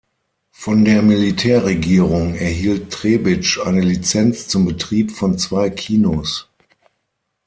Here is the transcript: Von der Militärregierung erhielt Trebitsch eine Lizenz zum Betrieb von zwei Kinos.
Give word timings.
Von 0.53 0.83
der 0.83 1.03
Militärregierung 1.03 2.33
erhielt 2.33 2.91
Trebitsch 2.91 3.59
eine 3.59 3.81
Lizenz 3.81 4.47
zum 4.47 4.65
Betrieb 4.65 5.11
von 5.11 5.37
zwei 5.37 5.69
Kinos. 5.69 6.49